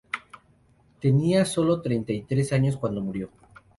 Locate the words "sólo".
1.45-1.79